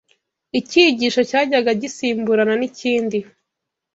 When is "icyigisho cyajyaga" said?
0.59-1.71